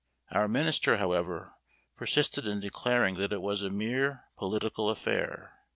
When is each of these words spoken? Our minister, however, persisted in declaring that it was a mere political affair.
Our 0.31 0.47
minister, 0.47 0.97
however, 0.97 1.53
persisted 1.95 2.47
in 2.47 2.59
declaring 2.59 3.17
that 3.17 3.31
it 3.31 3.39
was 3.39 3.61
a 3.61 3.69
mere 3.69 4.23
political 4.35 4.89
affair. 4.89 5.53